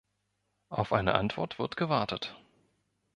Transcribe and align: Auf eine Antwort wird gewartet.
Auf 0.69 0.93
eine 0.93 1.13
Antwort 1.13 1.59
wird 1.59 1.77
gewartet. 1.77 2.35